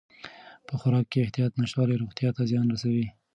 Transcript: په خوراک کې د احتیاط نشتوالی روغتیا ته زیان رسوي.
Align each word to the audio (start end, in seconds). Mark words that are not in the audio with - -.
په 0.67 0.73
خوراک 0.79 1.05
کې 1.11 1.17
د 1.19 1.23
احتیاط 1.25 1.51
نشتوالی 1.61 1.99
روغتیا 2.01 2.29
ته 2.37 2.41
زیان 2.49 2.67
رسوي. 2.73 3.07